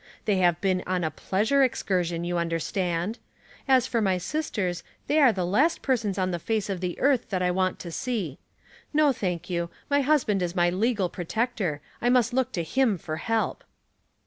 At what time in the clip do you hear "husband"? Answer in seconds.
10.01-10.41